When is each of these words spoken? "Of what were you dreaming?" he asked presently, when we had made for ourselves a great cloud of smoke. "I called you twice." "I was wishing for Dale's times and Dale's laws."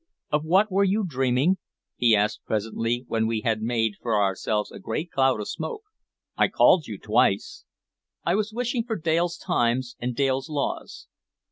"Of 0.31 0.43
what 0.43 0.71
were 0.71 0.83
you 0.83 1.05
dreaming?" 1.07 1.59
he 1.95 2.15
asked 2.15 2.41
presently, 2.43 3.05
when 3.07 3.27
we 3.27 3.41
had 3.41 3.61
made 3.61 3.97
for 4.01 4.19
ourselves 4.19 4.71
a 4.71 4.79
great 4.79 5.11
cloud 5.11 5.39
of 5.39 5.47
smoke. 5.47 5.83
"I 6.35 6.47
called 6.47 6.87
you 6.87 6.97
twice." 6.97 7.65
"I 8.25 8.33
was 8.33 8.51
wishing 8.51 8.83
for 8.83 8.95
Dale's 8.95 9.37
times 9.37 9.95
and 9.99 10.15
Dale's 10.15 10.49
laws." 10.49 11.05